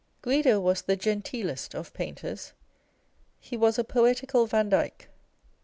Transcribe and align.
Guido 0.23 0.59
was 0.59 0.81
the" 0.81 0.95
genteelest" 0.97 1.75
of 1.79 1.93
painters; 1.93 2.53
he 3.39 3.55
was 3.55 3.77
a 3.77 3.83
poetical 3.83 4.47
Vandyke. 4.47 5.09